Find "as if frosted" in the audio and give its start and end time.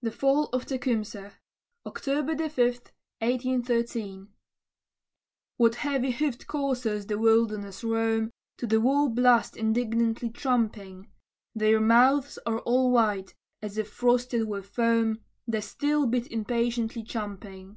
13.60-14.48